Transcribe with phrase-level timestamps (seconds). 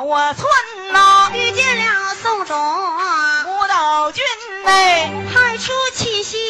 [0.00, 0.48] 有我村
[0.94, 4.24] 呐，遇见了宋忠，武道军
[4.64, 6.40] 内派出亲信，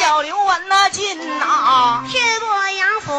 [0.00, 3.12] 叫刘文那进呐，天波杨府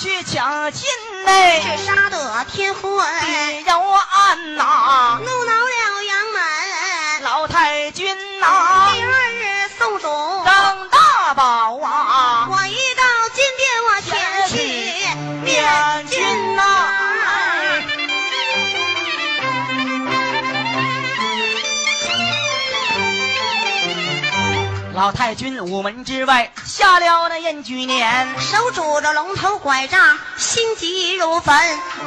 [0.00, 0.88] 去抢亲
[1.26, 13.02] 内，这杀得天昏，必有案呐，怒恼了杨门老太君呐，第二日宋忠登大宝啊，我一到
[13.34, 14.56] 金殿，我前去
[15.44, 16.53] 面君
[24.94, 31.52] 老太君午门之外下了那宴举年，手拄着龙头拐杖，心急如焚。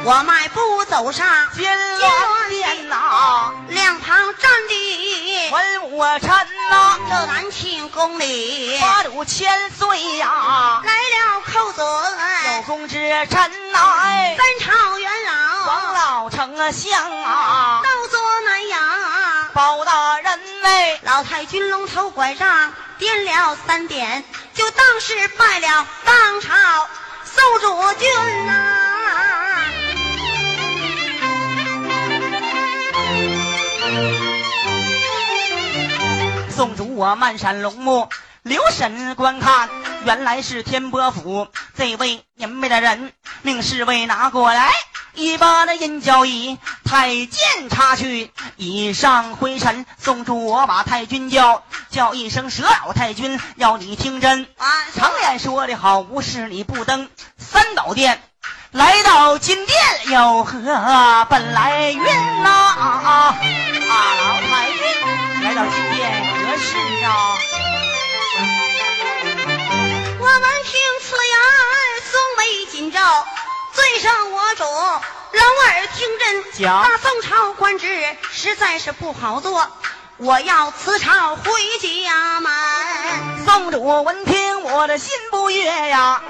[0.04, 6.30] 我迈步走上金銮殿呐，两旁站的文武臣
[6.70, 11.86] 呐，这南庆宫里八主千岁呀，来了寇准，
[12.56, 19.07] 有功之臣呐，哎，三朝元老王老老丞相啊，到坐南阳。
[19.58, 24.22] 包大人哎，老太君龙头拐杖掂了三点，
[24.54, 26.54] 就当是拜了当朝
[27.24, 29.64] 宋主君呐、
[36.54, 38.08] 宋主我漫山龙目，
[38.44, 39.68] 留神观看，
[40.04, 44.70] 原来是天波府这位年迈的人，命侍卫拿过来。
[45.18, 54.44] 一把那银角椅，太监插去，以上灰尘送住我把太君叫，叫一声蛇老太君，要你听真。
[54.56, 58.22] 啊，常言说的好，无事你不登三宝殿，
[58.70, 59.76] 来到金殿
[60.12, 62.04] 有何本来运
[62.44, 62.48] 呐？
[62.48, 63.10] 啊啊
[63.90, 64.14] 啊！
[64.20, 64.80] 老太君
[65.42, 67.34] 来到金殿何事啊？
[70.20, 71.36] 我闻听此言，
[72.04, 72.98] 松眉紧皱，
[73.78, 76.52] 最上我主老耳听真。
[76.52, 79.68] 讲大宋朝官职实在是不好做，
[80.16, 81.44] 我要辞朝回
[81.80, 82.50] 家门。
[83.44, 86.20] 宋主闻听我的心不悦呀，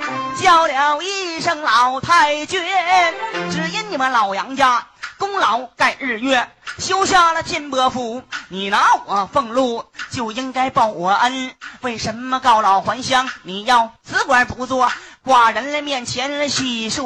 [0.42, 2.62] 叫了一声老太君，
[3.50, 4.86] 只因你们老杨家
[5.16, 13.26] 功劳盖日月，修下了天波府，你拿我俸禄就应该报我恩，为什么告老还乡？
[13.42, 14.92] 你要辞官不做，
[15.24, 17.04] 寡人面前细说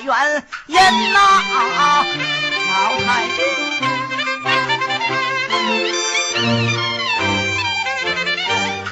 [0.00, 0.76] 原因
[1.12, 2.06] 呐、啊！
[2.70, 3.36] 老太君。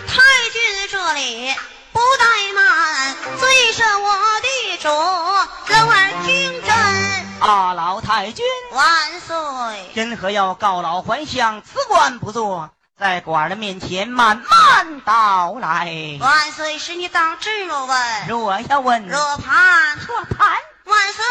[0.09, 0.15] 太
[0.53, 0.57] 君
[0.91, 1.55] 这里
[1.93, 4.07] 不怠慢，最是我
[4.41, 6.75] 的主老耳听真。
[7.41, 8.45] 啊，老太君。
[8.73, 9.91] 万岁！
[9.95, 16.17] 因何要告老还乡，辞官不做，在寡人面前慢慢道来？
[16.19, 20.49] 万岁是你当知若问，若要问，若盼若谈
[20.85, 21.25] 万岁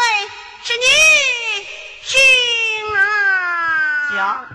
[0.62, 0.84] 是你
[2.04, 4.14] 听啊！
[4.14, 4.46] 讲。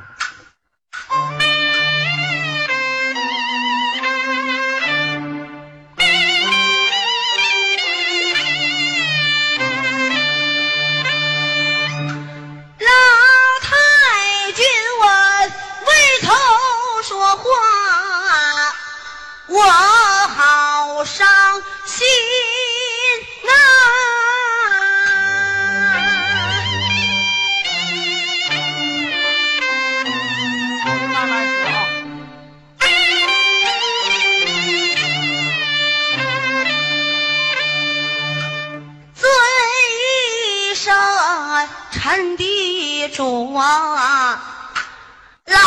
[45.52, 45.58] 老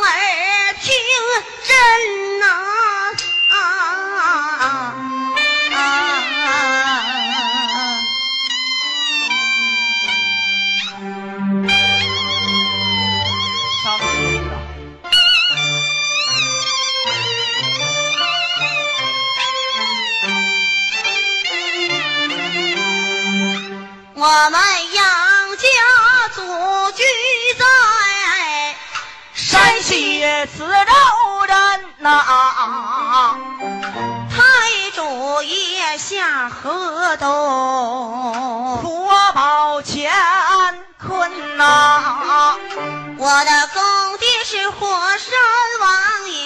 [0.00, 0.90] 儿听
[1.64, 2.46] 真呐、
[3.50, 3.54] 啊
[13.84, 14.48] 上去了。
[24.14, 24.67] 我们
[30.38, 30.70] 西磁州
[31.48, 31.56] 人
[31.98, 33.34] 呐、
[34.30, 34.36] 太
[34.94, 42.54] 主爷下河东，国宝乾坤呐、
[43.16, 43.82] 我的公
[44.18, 44.86] 爹是火
[45.18, 45.34] 山
[45.80, 46.36] 王爷。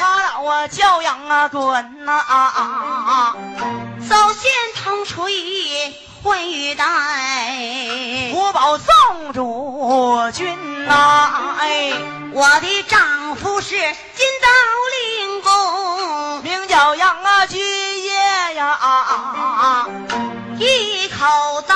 [0.00, 3.36] 他老啊教养啊滚呐、
[4.08, 4.50] 早先
[4.82, 5.94] 同吹
[6.24, 11.92] 混玉带，国宝送主君呐、哎，
[12.38, 14.48] 我的丈夫是金刀
[14.92, 17.58] 令公，名叫杨啊居
[18.02, 18.12] 业
[18.56, 19.88] 呀，
[20.58, 21.75] 一口刀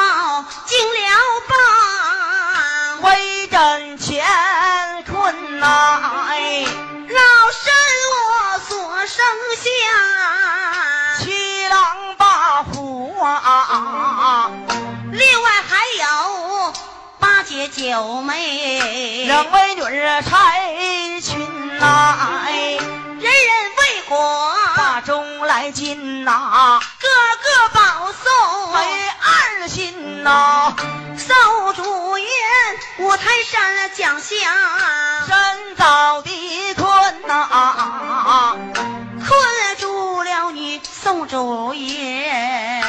[17.68, 22.16] 九妹，两位女儿拆裙呐，
[22.46, 23.30] 哎，人人
[23.78, 28.78] 为国，把钟来进呐，个个保送为
[29.60, 30.74] 二心呐，
[31.18, 32.28] 受主宴，
[32.98, 34.38] 五台山讲相，
[35.26, 38.56] 深造的困呐，
[39.18, 42.79] 困住了你宋主爷，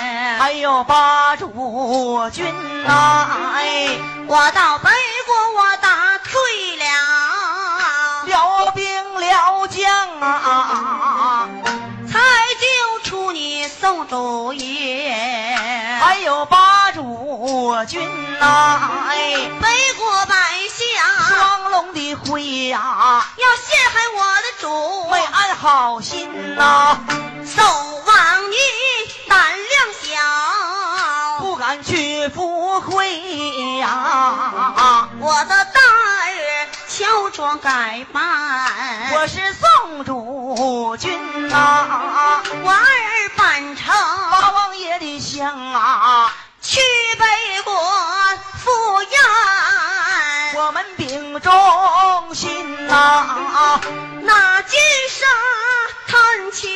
[0.41, 2.43] 还有八主君
[2.83, 3.89] 呐，哎，
[4.25, 4.89] 我到北
[5.27, 11.47] 国我打退了，辽兵辽将啊，
[12.11, 12.19] 才
[12.59, 15.15] 救出你宋祖爷，
[16.01, 18.09] 还有八主君
[18.39, 18.79] 呐，
[19.09, 20.35] 哎，北国百
[20.73, 20.87] 姓。
[21.29, 26.97] 双龙的会呀，要陷害我的主，为安好心呐，
[27.45, 27.61] 守
[37.31, 38.21] 乔装改扮，
[39.13, 43.87] 我是宋主君呐，我儿扮成
[44.31, 46.81] 八王爷的香啊，去
[47.17, 47.73] 北国
[48.63, 49.19] 赴宴，
[50.55, 53.79] 我们秉忠心呐，
[54.23, 54.79] 那金
[55.09, 55.25] 沙
[56.07, 56.69] 探亲，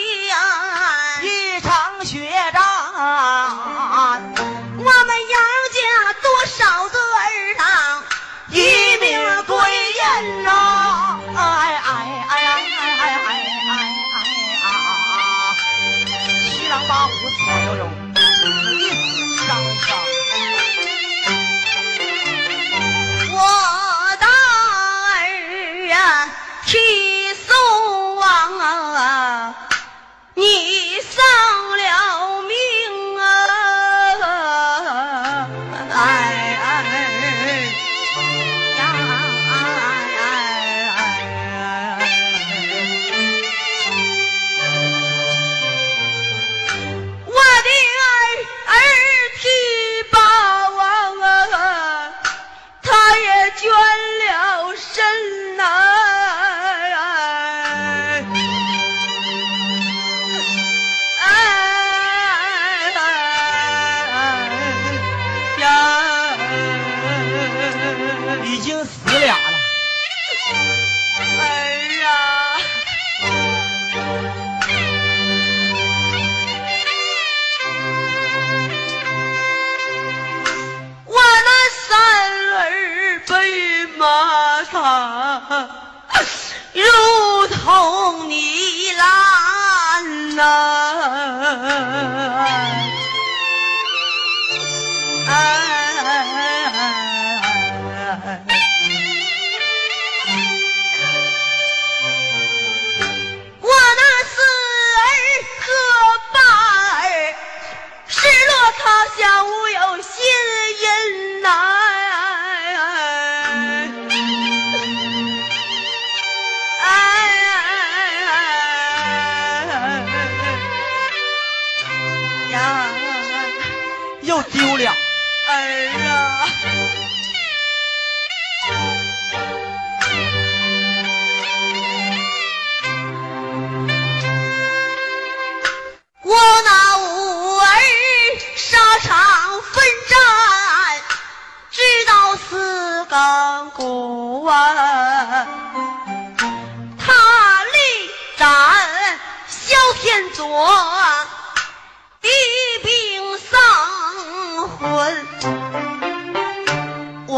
[17.77, 18.05] 用。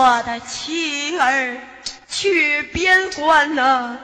[0.10, 1.58] 我的妻儿
[2.08, 3.98] 去边关呐、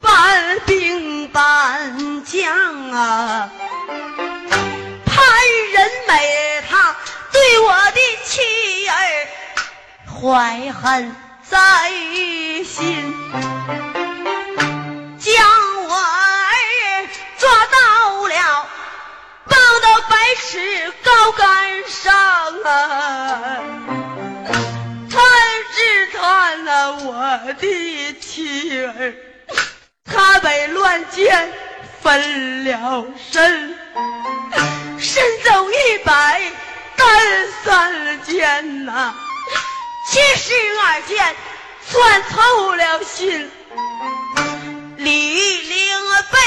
[0.00, 3.48] 半兵半将啊，
[5.06, 5.24] 潘
[5.72, 6.96] 仁美他
[7.30, 9.28] 对我的妻儿
[10.12, 11.14] 怀恨
[11.48, 11.88] 在
[12.64, 13.14] 心，
[15.20, 17.08] 将我儿
[17.38, 18.66] 抓到了，
[19.44, 24.05] 绑到百尺高杆上啊。
[26.18, 27.12] 看了我
[27.60, 29.14] 的妻儿，
[30.04, 31.52] 她被乱箭
[32.02, 33.78] 分了身，
[34.98, 36.40] 身中一百
[36.96, 39.14] 单三箭呐、
[40.10, 41.36] 七十二箭
[41.90, 43.50] 穿透了心，
[44.96, 45.98] 李陵
[46.32, 46.38] 被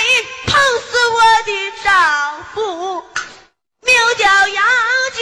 [0.48, 3.04] 碰死我的丈夫，
[3.84, 4.66] 名叫杨
[5.14, 5.20] 继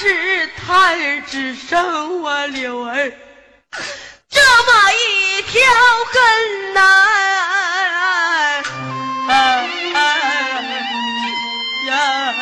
[0.00, 3.12] 知太只剩我柳儿
[4.30, 5.60] 这么一条
[6.10, 6.80] 根呐、
[11.86, 12.32] 呀！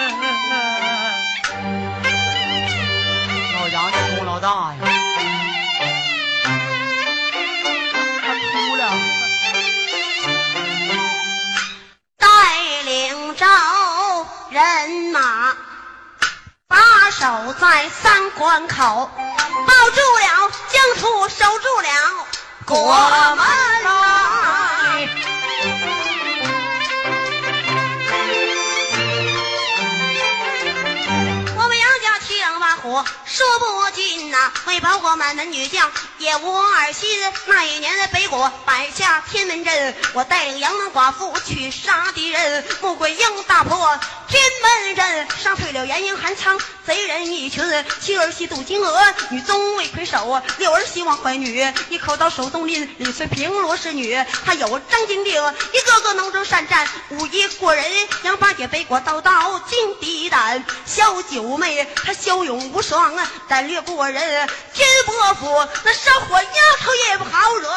[3.56, 4.87] 老杨家功劳大呀，
[17.60, 19.10] 在三关口，
[19.66, 21.88] 保住了疆土，守住了
[22.64, 22.94] 国
[23.34, 23.46] 门
[23.84, 25.08] 来。
[31.56, 37.08] 我们杨家七狼八虎说不尽呐、为保国满门女将也无二心。
[37.46, 42.64] 那一年的北国摆下天门阵，我带领杨门寡妇去杀敌人。
[42.80, 43.98] 穆桂英大破
[44.28, 46.56] 天门阵，杀退了严营韩仓
[46.88, 47.62] 贼人一群。
[48.00, 55.34] 七儿媳杜金娥，女宗未魁首；六儿媳王怀女，一口刀手中拎，李翠萍罗氏女，还有张金定，
[55.74, 57.84] 一个个能征善战，武艺过人。
[58.22, 64.48] 杨八姐背过刀刀金敌胆，小九妹她骁勇无双啊，战略过人。
[64.72, 66.48] 天伯府那烧火丫
[66.80, 67.68] 头也不好惹，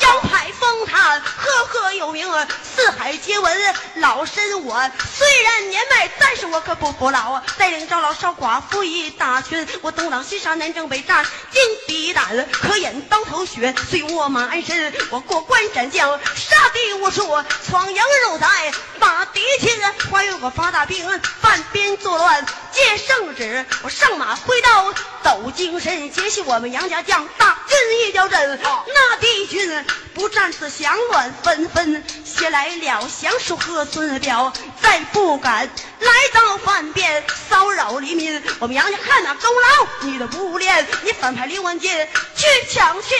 [0.00, 2.28] 杨派风炭赫赫有名，
[2.64, 3.74] 四海皆闻。
[3.94, 14.92] 老身我虽然年迈，但是我可不服老，带领着老少寡妇一大群，我东挡西杀，南征北战，金地胆，可饮刀头血，碎卧马鞍身。
[15.10, 17.22] 我过关斩将，杀敌无数，
[17.66, 19.70] 闯羊肉寨，把敌情。
[20.10, 21.08] 还有我发大兵，
[21.40, 24.92] 犯边作乱，借圣旨，我上马挥刀，
[25.22, 29.82] 抖精神，接续我们杨家将大军一交阵，那敌军
[30.14, 34.52] 不战自降，乱纷纷，携来了降书和孙表，
[34.82, 35.66] 再不敢
[36.00, 38.42] 来到叛变，骚扰黎民。
[38.58, 42.06] 我们杨家看那功劳，你的不练，你反派刘文杰
[42.36, 43.16] 去抢亲。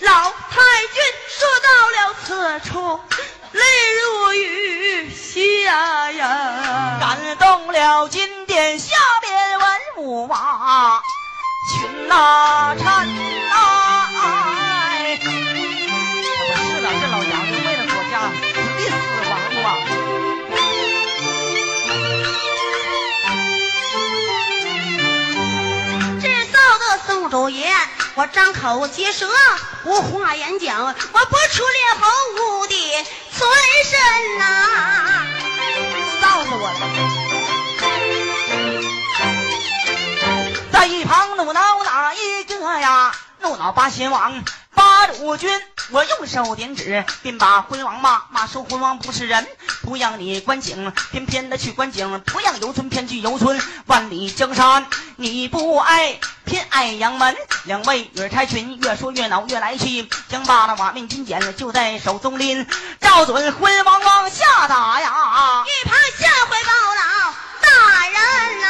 [0.00, 0.62] 老太
[0.94, 3.00] 君说到了此处，
[3.52, 3.62] 泪
[4.00, 6.98] 如雨下呀。
[6.98, 8.88] 感动了金天下
[9.20, 9.66] 边文
[9.98, 11.02] 武啊，
[11.68, 12.86] 群呐臣
[13.50, 13.52] 呐，
[15.20, 17.32] 是的，这老娘
[17.66, 18.40] 为了国家死
[18.78, 18.96] 地死
[19.28, 19.32] 亡
[19.62, 19.68] 啊。
[26.18, 27.70] 制造的宋主爷，
[28.14, 29.28] 我张口结舌，
[29.84, 30.92] 无话言讲，我
[31.26, 32.08] 不出烈侯
[32.40, 33.04] 无地
[33.36, 33.46] 存
[33.84, 35.26] 身呐、
[36.22, 37.25] 臊死我了！
[40.86, 43.12] 一旁怒恼哪一个呀？
[43.40, 45.50] 怒恼八贤王八路军，
[45.90, 49.46] 我用手点指，便把昏王骂，骂说昏王不是人，
[49.82, 57.36] 不让你观景，偏偏的去观景，不让游村偏去游村，万里江山你不爱，偏爱杨门。
[57.64, 62.66] 两位女差群越说越恼，越来气，将把那瓦面金剪就在手中拎，
[63.00, 65.64] 照准昏王往下打呀！
[65.66, 68.66] 一旁下回报老大人呐、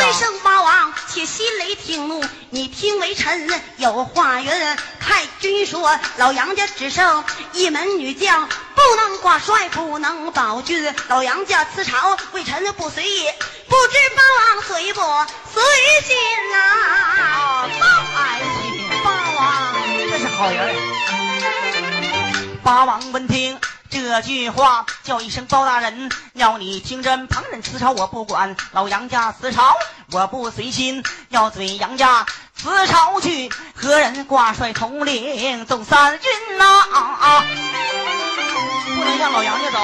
[0.00, 0.12] 包亲。
[0.12, 4.50] 家最胜八王，且心雷听怒，你听为臣有话云。
[4.98, 10.94] 太君说，老杨家只剩一门女将，不能挂帅，不能保军。
[11.08, 13.26] 老杨家辞朝，为臣不随意，
[13.68, 15.00] 不知八王随不
[15.52, 15.62] 随
[16.06, 16.16] 心
[16.50, 19.74] 呐、啊，八爱卿，八王，
[20.10, 20.74] 这是好人。
[22.62, 23.58] 八王闻听
[23.90, 29.74] 这句话，叫一声包大人，要你听真，旁人辞朝我不管，老杨家辞朝
[30.12, 32.24] 我不随心，要嘴杨家
[32.56, 36.98] 辞朝去，何人挂帅统领走三军呐、啊？
[37.20, 37.44] 啊
[38.86, 39.78] 不能让老杨家走。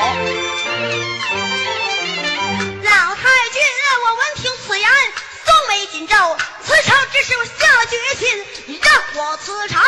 [2.84, 3.22] 老太
[3.52, 3.60] 君，
[4.04, 4.88] 我闻听此言，
[5.44, 6.14] 松眉紧皱。
[6.64, 8.26] 辞朝之事，我下了决心。
[9.36, 9.80] 你让我辞朝，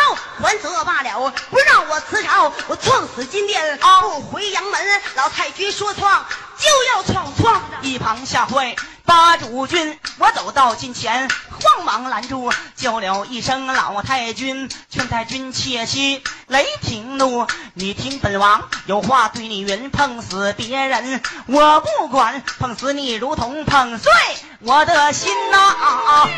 [0.43, 4.81] 还则罢了；不让我辞朝，我撞死金殿，不回阳门。
[5.17, 6.27] 老太君说闯
[6.59, 7.63] 就要闯闯。
[7.81, 11.29] 一旁吓坏八主君，我走到近前，
[11.63, 16.23] 慌忙拦住，叫了一声老太君，劝太君切息。
[16.49, 24.13] 雷霆怒，你听本王有话对你云：碰死别人我不管，碰死你如同碰碎
[24.61, 26.29] 我的心呐、啊！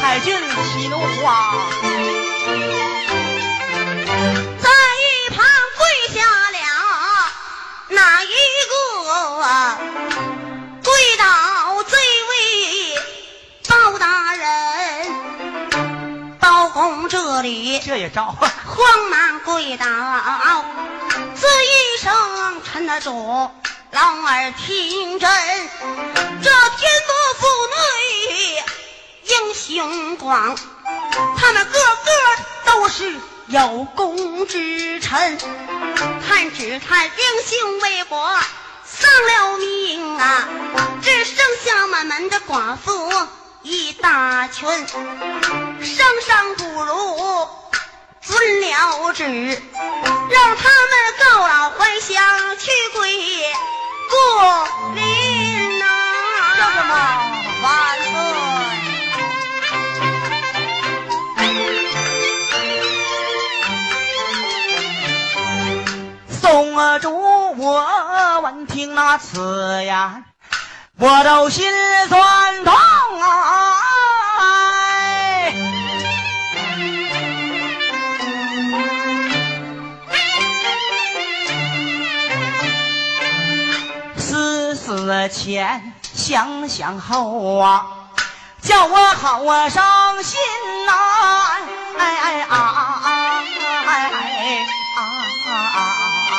[0.00, 0.34] 太君
[0.64, 1.52] 息怒啊！
[4.58, 5.44] 在一旁
[5.76, 6.58] 跪下了
[7.88, 8.32] 哪一
[8.70, 9.78] 个啊？
[10.82, 12.32] 跪倒这位
[13.68, 14.48] 包大人，
[16.40, 17.80] 包公这里。
[17.80, 18.34] 这也招，
[18.64, 20.64] 慌忙跪倒，
[21.38, 23.50] 这一声沉得住，
[23.90, 25.30] 老儿听真，
[26.42, 28.64] 这天魔府内
[29.24, 30.56] 英雄广，
[31.36, 32.10] 他们个个
[32.66, 33.16] 都是
[33.46, 35.38] 有功之臣，
[36.26, 37.12] 看只看英
[37.46, 38.38] 雄为国
[38.84, 40.46] 丧了命啊，
[41.02, 43.10] 只剩下满门的寡妇
[43.62, 44.68] 一大群，
[45.80, 47.48] 生生不如。
[48.28, 52.14] 遵了旨，让他们告老还乡
[52.58, 53.00] 去归
[54.10, 54.14] 故
[54.94, 55.84] 林呐！
[56.58, 56.92] 叫什么？
[57.62, 57.66] 万
[58.02, 58.12] 岁！
[66.42, 67.08] 宋主，
[67.56, 70.24] 我闻听那此言，
[70.98, 71.64] 我都心
[72.08, 73.67] 酸痛啊！
[85.28, 87.86] 前想想后啊，
[88.62, 90.40] 叫我好啊伤心
[90.86, 90.92] 呐！
[91.98, 93.08] 哎哎啊啊啊！
[93.86, 94.66] 哎哎
[94.96, 94.98] 啊
[95.46, 96.32] 啊啊啊！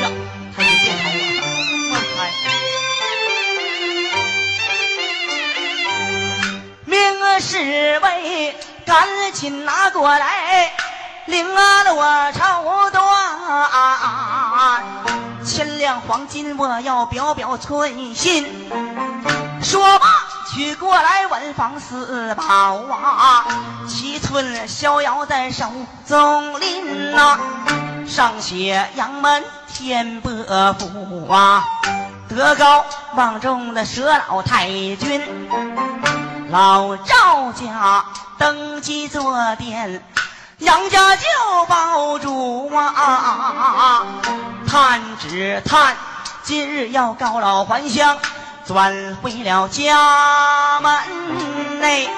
[0.00, 0.04] 呀，
[0.56, 0.86] 他就点
[1.40, 1.44] 头
[1.88, 2.22] 了。
[6.84, 8.54] 明侍卫
[8.86, 10.72] 赶紧拿过来，
[11.26, 13.02] 领了我朝端。
[15.54, 18.44] 千两黄金，我要表表寸心。
[19.62, 20.06] 说罢，
[20.52, 22.44] 取过来文房四宝
[22.92, 23.46] 啊，
[23.86, 25.70] 七寸逍遥在手
[26.08, 27.38] 中拎呐，
[28.04, 30.32] 上写杨门天伯
[30.72, 31.64] 父啊，
[32.28, 35.22] 德高望重的佘老太君，
[36.50, 38.04] 老赵家
[38.36, 40.02] 登基坐殿。
[40.58, 41.24] 杨家就
[41.68, 44.06] 抱住啊！
[44.68, 45.96] 探只探，
[46.44, 48.16] 今日要告老还乡，
[48.64, 52.08] 转回了家门内。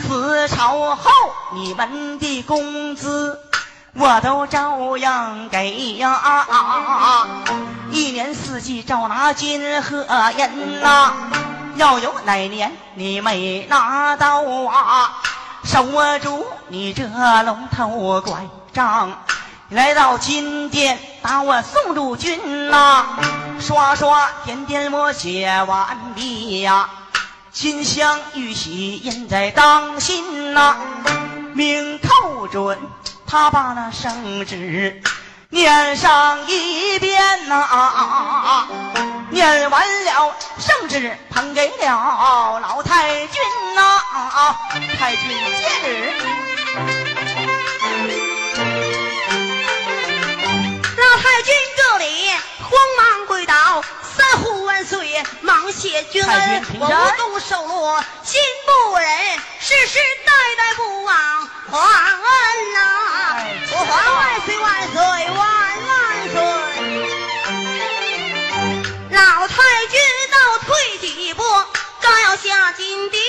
[0.00, 1.10] 此朝后
[1.52, 3.38] 你们的工资，
[3.94, 7.26] 我都照样给呀！
[7.90, 10.06] 一年四季照拿金和
[10.38, 11.12] 银呐，
[11.76, 15.12] 要有哪年你没拿到啊？
[15.66, 15.84] 守
[16.20, 17.02] 住你这
[17.42, 19.20] 龙头拐杖，
[19.68, 23.04] 来到金殿把我送入军呐！
[23.58, 26.88] 刷刷点点我写完毕呀，
[27.50, 30.76] 金香玉玺印在当心呐，
[31.54, 32.78] 命寇准
[33.26, 35.02] 他把那圣旨。
[35.48, 38.68] 念上一遍呐，
[39.30, 43.42] 念完了圣旨，捧给了老太君
[43.74, 44.00] 呐。
[44.16, 44.56] 啊
[44.98, 45.36] 太君见
[50.96, 52.30] 老太君这里
[52.62, 53.84] 慌忙跪倒，
[54.16, 59.06] 三呼万岁，忙谢君恩，我无动手落，心不忍，
[59.60, 61.14] 世世代代不忘
[61.70, 62.78] 还恩呐！
[63.72, 64.96] 我还万岁万岁
[65.36, 65.38] 万
[65.86, 65.94] 万
[66.32, 66.36] 岁！
[69.10, 69.54] 老太
[69.90, 70.00] 君
[70.32, 71.42] 倒退几步，
[72.00, 73.20] 刚要下金殿。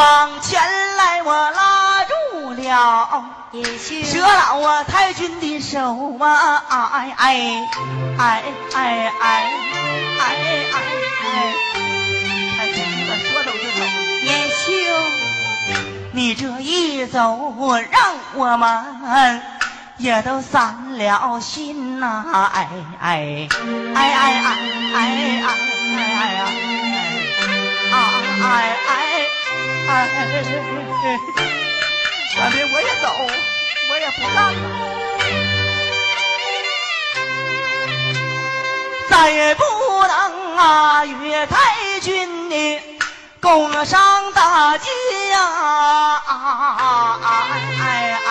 [0.00, 0.58] 上前
[0.96, 3.22] 来我拉住了。
[4.10, 7.68] 折老啊，太君的手啊，哎哎
[8.16, 9.20] 哎哎哎
[10.18, 10.24] 哎
[11.22, 11.52] 哎！
[12.56, 13.84] 太君，你说走就走。
[14.22, 14.64] 叶兄，
[16.12, 17.52] 你这一走，
[17.90, 19.42] 让我们
[19.98, 22.50] 也都散了心呐！
[22.54, 22.68] 哎
[23.02, 23.48] 哎哎
[23.94, 24.40] 哎哎哎
[24.94, 26.24] 哎哎哎哎哎哎！
[26.24, 26.56] 哎哎哎
[27.92, 29.29] 哎哎哎哎
[29.88, 29.90] 哎！
[32.36, 33.06] 反正我也走，
[33.90, 34.58] 我也不干了，
[39.10, 39.62] 再也不
[40.06, 42.80] 能啊与太君你
[43.40, 44.88] 共上大街
[45.30, 46.22] 呀！
[46.26, 47.82] 哎哎
[48.26, 48.30] 哎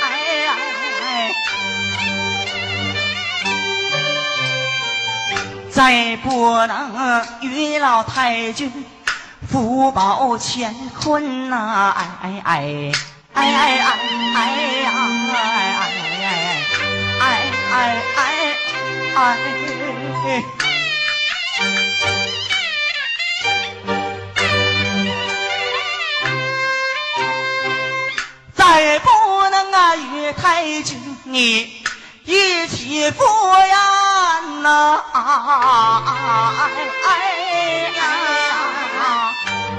[0.00, 1.34] 哎哎！
[5.70, 8.70] 再不能与老太君。
[9.52, 12.92] 福报乾坤呐，哎哎哎
[13.34, 13.92] 哎哎哎
[14.34, 14.40] 哎
[14.80, 14.88] 呀，
[15.28, 15.84] 哎哎哎
[17.20, 17.22] 哎哎
[17.60, 18.32] 哎哎
[19.14, 19.20] 哎
[20.24, 20.42] 哎，
[28.54, 29.06] 再不
[29.50, 31.70] 能啊与与太君你
[32.24, 33.22] 一起赴
[33.58, 35.02] 宴呐！
[35.12, 35.20] 哎
[37.04, 37.12] 哎
[37.98, 38.21] 哎！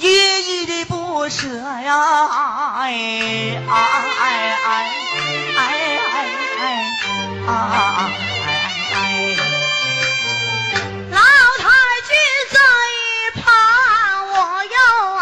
[0.00, 0.04] 依
[0.62, 1.92] 依的不舍呀！
[2.78, 2.90] 哎
[3.68, 4.76] 哎哎哎哎
[5.56, 6.18] 哎哎
[6.58, 6.62] 哎！
[7.46, 8.98] 哎哎
[11.10, 11.18] 老
[11.58, 11.64] 太
[12.08, 12.10] 君
[12.50, 12.56] 在
[13.42, 13.44] 旁，
[14.30, 14.34] 我
[14.64, 14.76] 要
[15.12, 15.20] 啊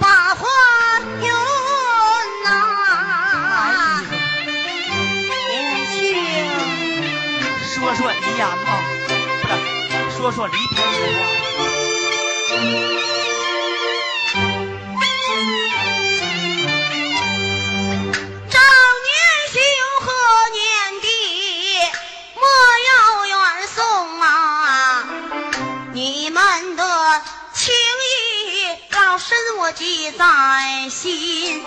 [0.00, 0.40] 把话
[1.20, 1.28] 云
[2.44, 2.46] 呐。
[5.50, 5.52] 延
[5.86, 5.92] 秀。
[7.74, 8.68] 说说离言嘛，
[9.90, 11.41] 不是说说离别之话。
[29.62, 31.64] 我记在心。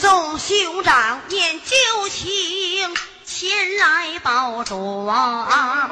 [0.00, 5.90] 众兄长念旧情，前来报主啊！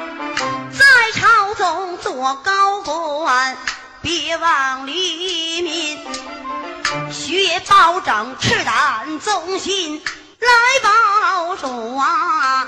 [0.71, 3.55] 在朝中做高官，
[4.01, 6.03] 别忘黎民。
[7.11, 10.01] 学保证，赤胆忠心
[10.39, 10.49] 来
[10.81, 12.65] 报主啊！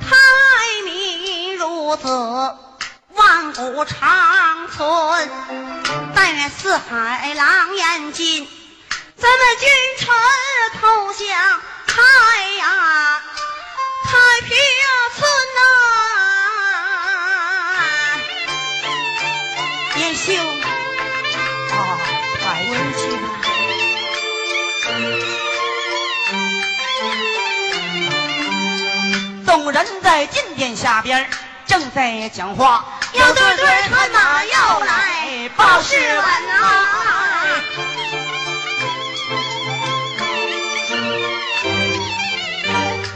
[0.00, 2.08] 太明如此，
[3.56, 5.30] 万古长存。
[6.14, 8.48] 但愿四海狼烟尽，
[9.16, 10.08] 咱们君臣
[10.80, 12.02] 投降太
[12.58, 13.20] 呀
[14.04, 14.10] 太
[14.46, 14.56] 平
[15.16, 15.60] 村呐、
[19.96, 20.34] 延秀，
[21.70, 21.74] 啊，
[22.40, 23.22] 太回去吧。
[29.46, 31.28] 众人在金殿下边
[31.66, 37.60] 正在讲话，要对对传马要来报事问啊！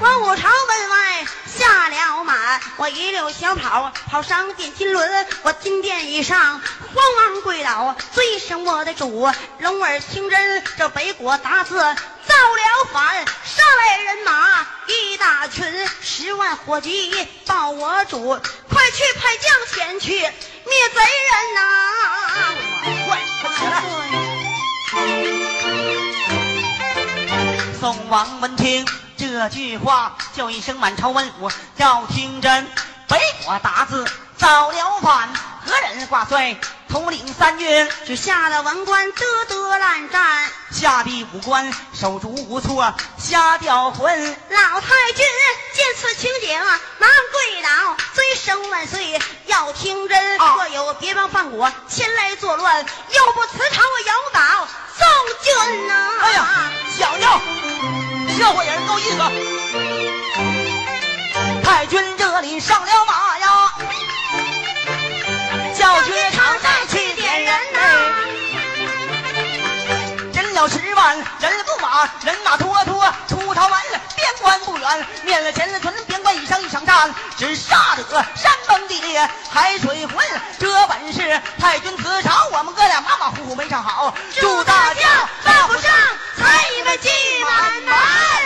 [0.00, 6.60] 我武朝门外下了马，我一溜小跑跑上电金轮，我金殿以上
[6.94, 15.64] 慌忙跪倒，尊声我的主，龙儿听真，这北国大字造了反，上来人马一大群，
[16.00, 20.30] 十万火急报我主，快去派将前去灭
[20.94, 21.60] 贼人呐、
[23.06, 23.82] 快快起来！
[27.78, 32.66] 宋王闻听这句话，叫一声满朝文武要听真。
[33.06, 35.28] 北国大字造了反，
[35.68, 36.56] 何人挂帅
[36.88, 37.86] 统领三军？
[38.06, 44.36] 只吓得文官得得烂战，下地武官手足无措，瞎掉魂。
[44.48, 45.26] 老太君
[45.74, 50.40] 见此情景，忙跪倒，尊声万岁，要听真。
[50.40, 55.06] 啊若有别帮犯国前来作乱，又不辞朝我摇倒宋
[55.44, 57.38] 军呐、哎呀，小鸟，
[58.38, 59.18] 这伙人够意思。
[61.62, 63.74] 太君这里上了马呀，
[66.04, 67.78] 去朝再去点人呐。
[70.32, 80.16] 人了十万，人了不马，人马拖拖出逃完了，边关不远，面了前了屯，边关以上一场战，只杀得山崩地裂，海水浑，
[80.58, 85.92] 这本是太君辞朝，我们哥俩马马虎虎没唱好，祝大家犯不上，
[86.36, 87.08] 猜你们计
[87.44, 88.37] 晚难。